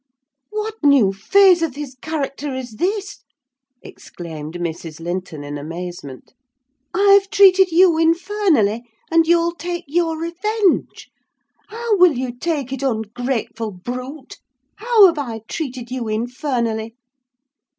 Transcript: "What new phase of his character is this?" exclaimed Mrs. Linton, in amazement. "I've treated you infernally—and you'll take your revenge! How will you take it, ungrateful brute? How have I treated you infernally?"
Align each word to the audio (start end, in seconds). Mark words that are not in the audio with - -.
"What 0.49 0.77
new 0.83 1.13
phase 1.13 1.61
of 1.61 1.75
his 1.75 1.93
character 1.93 2.55
is 2.55 2.77
this?" 2.77 3.23
exclaimed 3.83 4.55
Mrs. 4.55 4.99
Linton, 4.99 5.43
in 5.43 5.59
amazement. 5.59 6.33
"I've 6.91 7.29
treated 7.29 7.71
you 7.71 7.99
infernally—and 7.99 9.27
you'll 9.27 9.53
take 9.53 9.83
your 9.87 10.17
revenge! 10.19 11.11
How 11.67 11.97
will 11.97 12.13
you 12.17 12.35
take 12.35 12.73
it, 12.73 12.81
ungrateful 12.81 13.69
brute? 13.69 14.39
How 14.77 15.05
have 15.05 15.19
I 15.19 15.41
treated 15.47 15.91
you 15.91 16.07
infernally?" 16.07 16.95